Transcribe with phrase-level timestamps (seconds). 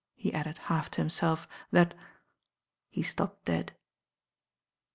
[0.15, 1.93] he added half to himself, "that"
[2.89, 3.73] he stopped dead.